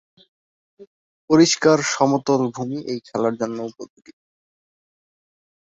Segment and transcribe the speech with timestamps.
[1.29, 4.13] পরিষ্কার সমতল ভুমি এই খেলার জন্য উপযোগী।